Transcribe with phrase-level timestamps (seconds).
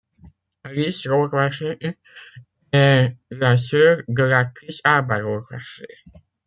[0.63, 1.77] Alice Rohrwacher
[2.71, 5.85] est la sœur de l'actrice Alba Rohrwacher.